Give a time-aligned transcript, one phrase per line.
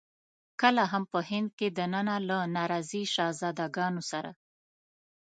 [0.61, 4.31] کله هم په هند کې دننه له ناراضي شهزاده ګانو سره.